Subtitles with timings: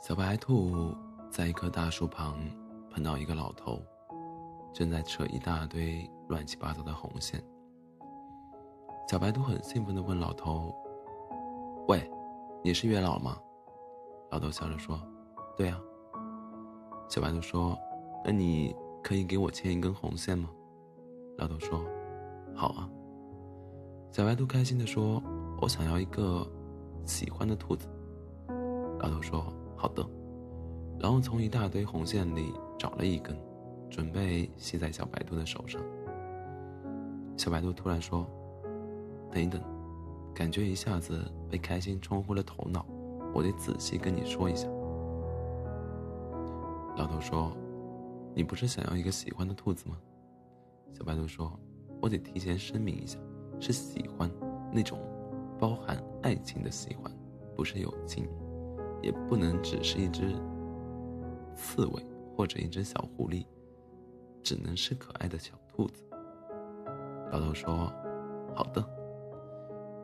[0.00, 0.94] 小白兔
[1.28, 2.38] 在一棵大树旁
[2.88, 3.82] 碰到一个老头，
[4.72, 7.42] 正在扯一大堆乱七八糟的红线。
[9.08, 10.72] 小白兔很兴奋地问老头
[11.88, 12.08] ：“喂，
[12.62, 13.36] 你是月老吗？”
[14.30, 14.98] 老头笑着说
[15.58, 15.78] ：“对啊。”
[17.10, 17.76] 小白兔说
[18.24, 20.48] ：“那你可以给我牵一根红线吗？”
[21.36, 21.84] 老头说
[22.54, 22.88] ：“好啊。”
[24.10, 25.20] 小白兔开心地说
[25.60, 26.46] ：“我想要一个
[27.04, 27.88] 喜欢的兔子。”
[29.00, 29.44] 老头说。
[29.80, 30.04] 好的，
[30.98, 33.38] 然后从一大堆红线里找了一根，
[33.88, 35.80] 准备系在小白兔的手上。
[37.36, 38.26] 小白兔突然说
[39.30, 39.62] ：“等一等，
[40.34, 42.84] 感觉一下子被开心冲昏了头脑，
[43.32, 44.66] 我得仔细跟你说一下。”
[46.98, 47.56] 老头说
[48.34, 49.96] ：“你不是想要一个喜欢的兔子吗？”
[50.92, 51.56] 小白兔说
[52.02, 53.16] ：“我得提前声明一下，
[53.60, 54.28] 是喜欢
[54.72, 54.98] 那种
[55.56, 57.12] 包含爱情的喜欢，
[57.54, 58.28] 不是友情。”
[59.02, 60.34] 也不能只是一只
[61.54, 62.02] 刺猬
[62.36, 63.44] 或者一只小狐狸，
[64.42, 66.04] 只能是可爱的小兔子。
[67.30, 67.92] 老头说
[68.54, 68.84] ：“好的。”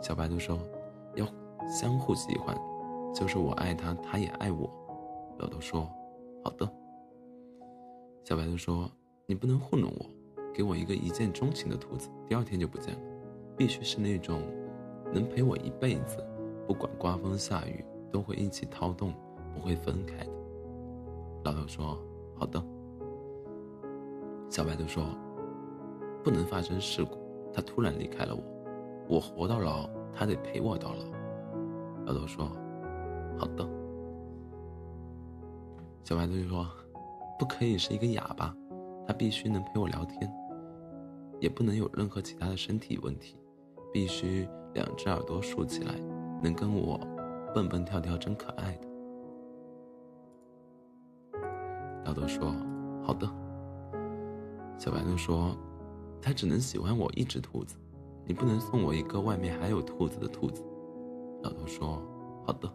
[0.00, 0.58] 小白兔说
[1.16, 1.26] ：“要
[1.68, 2.56] 相互喜欢，
[3.14, 4.70] 就是我爱他，他也爱我。”
[5.38, 5.88] 老头说
[6.42, 6.70] ：“好的。”
[8.24, 8.90] 小白兔说
[9.26, 10.06] ：“你不能糊弄我，
[10.54, 13.00] 给我一个一见钟情的兔子，第二天就不见了，
[13.56, 14.40] 必须是那种
[15.12, 16.24] 能陪我一辈子，
[16.66, 19.12] 不管刮风下雨。”都会一起掏洞，
[19.54, 20.32] 不会分开的。
[21.44, 21.98] 老头说
[22.36, 22.62] ：“好的。”
[24.50, 25.04] 小白兔说
[26.22, 27.16] ：“不能发生事故，
[27.52, 28.42] 他突然离开了我，
[29.08, 31.04] 我活到老，他得陪我到老。”
[32.06, 32.50] 老头说
[33.38, 33.66] ：“好的。”
[36.02, 36.66] 小白兔就说
[37.38, 38.54] ：“不可以是一个哑巴，
[39.06, 40.30] 他必须能陪我聊天，
[41.38, 43.36] 也不能有任何其他的身体问题，
[43.92, 45.94] 必须两只耳朵竖起来，
[46.42, 47.00] 能跟我。”
[47.52, 48.88] 蹦蹦跳跳真可爱的，
[52.04, 52.54] 老头说
[53.02, 53.28] ：“好的。”
[54.78, 55.56] 小白兔说
[56.22, 57.76] ：“他只能喜欢我一只兔子，
[58.24, 60.64] 你不能送我一个外面还有兔子的兔子。”
[61.42, 62.00] 老头说
[62.46, 62.72] ：“好的。”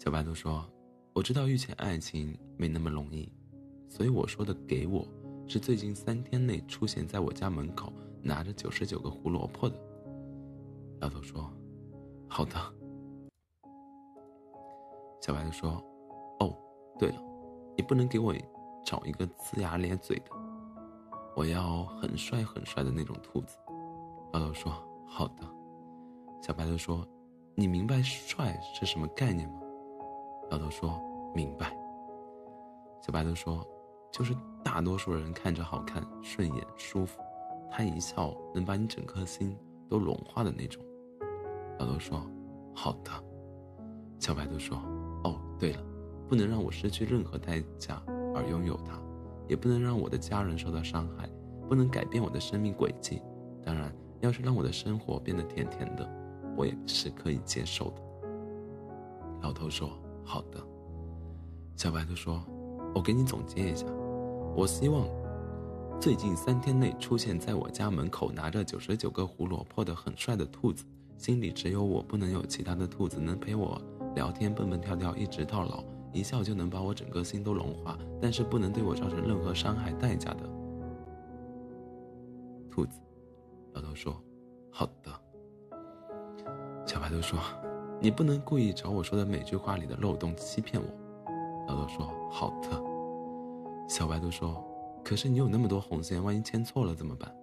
[0.00, 0.64] 小白兔说
[1.12, 3.30] ：“我知道遇见爱情没那么容易，
[3.88, 5.06] 所以我说的给我
[5.46, 9.76] 是最近三天内出现在我家门口拿着九十九个胡萝卜的。”
[11.00, 11.52] 老头说
[12.26, 12.54] ：“好的。”
[15.24, 15.70] 小白兔说
[16.40, 16.54] ：“哦，
[16.98, 17.16] 对了，
[17.78, 18.34] 你不能给我
[18.84, 20.24] 找一个呲牙咧嘴的，
[21.34, 23.56] 我要很帅很帅的那种兔子。”
[24.34, 24.70] 老头说
[25.08, 25.36] ：“好的。”
[26.44, 27.08] 小白兔说
[27.56, 29.62] ：“你明白帅是什么概念吗？”
[30.52, 31.00] 老头说
[31.34, 31.74] ：“明白。”
[33.00, 33.66] 小白兔说
[34.12, 37.18] ：“就是大多数人看着好看、顺眼、舒服，
[37.70, 39.58] 他一笑能把你整颗心
[39.88, 40.84] 都融化的那种。”
[41.80, 42.20] 老头说
[42.76, 43.10] ：“好的。”
[44.20, 44.78] 小白兔说。
[45.24, 45.84] 哦，对了，
[46.28, 48.02] 不能让我失去任何代价
[48.34, 48.98] 而拥有它，
[49.48, 51.28] 也不能让我的家人受到伤害，
[51.68, 53.20] 不能改变我的生命轨迹。
[53.64, 56.08] 当然，要是让我的生活变得甜甜的，
[56.56, 58.02] 我也是可以接受的。
[59.42, 59.90] 老头说
[60.24, 60.58] ：“好的。”
[61.76, 62.42] 小白兔说
[62.94, 63.86] ：“我给你总结一下，
[64.56, 65.06] 我希望
[66.00, 70.84] 最近三天内出现在我家门口拿着九十九个胡萝卜的很帅的兔子，
[71.16, 73.80] 心里只有我，不能有其他的兔子能陪我。”
[74.14, 75.82] 聊天蹦蹦跳跳一直到老，
[76.12, 80.48] 一笑就能把我整个心都融化，但是不能对我造成任何伤害代价的
[82.70, 83.00] 兔子。
[83.72, 84.16] 老头说
[84.70, 85.10] ：“好的。”
[86.86, 87.38] 小白兔说
[88.00, 90.88] ：“你不能故意找我说的每句话里的漏洞欺骗我。”
[91.66, 92.68] 老头说：“好的。”
[93.88, 94.64] 小白兔说
[95.02, 97.34] ：“可是你有那么多红线，万一牵错了怎么办？”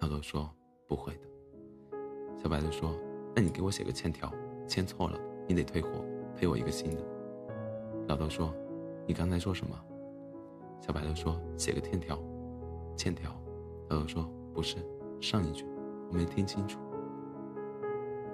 [0.00, 0.50] 老头说
[0.88, 1.20] ：“不会的。”
[2.42, 2.94] 小白兔说
[3.36, 4.32] ：“那你给我写个欠条，
[4.66, 5.88] 牵错了。”你得退货，
[6.36, 7.02] 赔我一个新的。
[8.08, 8.54] 老头说
[9.06, 9.78] ：“你刚才说什么？”
[10.80, 12.18] 小白兔说：“写个欠条，
[12.96, 13.30] 欠条。”
[13.88, 14.76] 老头说：“不是，
[15.20, 15.64] 上一句，
[16.08, 16.78] 我没听清楚。”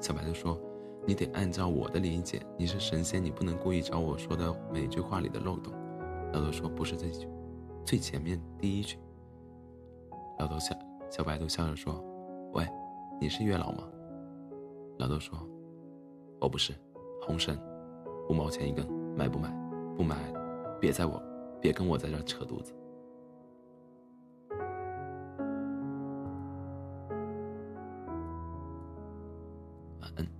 [0.00, 0.60] 小白兔说
[1.06, 5.72] ：“你得按照我的理解，你是神仙，你不能故意找我说的每句话里的漏洞。”
[6.32, 7.26] 老头说：“不是这句，
[7.84, 8.98] 最前面第一句。”
[10.38, 10.74] 老头笑，
[11.08, 12.04] 小白兔笑着说
[12.52, 12.66] ：“喂，
[13.20, 13.88] 你是月老吗？”
[14.98, 15.38] 老头说
[16.40, 16.74] ：“我不是。”
[17.24, 17.58] 红绳，
[18.28, 18.86] 五毛钱一根，
[19.16, 19.48] 买不买？
[19.96, 20.14] 不买，
[20.78, 21.22] 别在我，
[21.58, 22.74] 别跟我在这扯犊子。